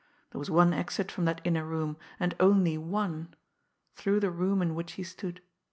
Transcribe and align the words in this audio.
There 0.31 0.39
was 0.39 0.49
one 0.49 0.73
exit 0.73 1.11
from 1.11 1.25
that 1.25 1.41
inner 1.43 1.63
room, 1.63 1.95
and 2.19 2.33
only 2.39 2.75
one 2.75 3.35
through 3.95 4.19
the 4.21 4.31
room 4.31 4.59
in 4.59 4.73
which 4.73 4.93
he 4.93 5.03
stood. 5.03 5.41